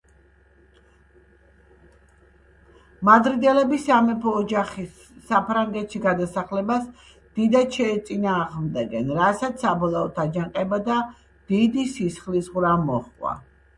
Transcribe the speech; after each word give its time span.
მადრიდელები 3.09 3.77
სამეფო 3.83 4.31
ოჯახის 4.39 5.03
საფრანგეთში 5.31 6.01
გადასახლებას 6.07 6.89
დიდად 7.39 7.77
შეეწინააღმდეგნენ, 7.79 9.11
რასაც 9.21 9.67
საბოლოოდ 9.67 10.21
აჯანყება 10.25 10.79
და 10.89 10.97
დიდი 11.53 11.85
სისხლისღვრა 11.97 12.73
მოჰყვა. 12.89 13.35